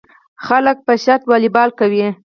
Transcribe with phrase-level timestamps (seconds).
[0.45, 2.07] خلک په شرط والیبال کوي.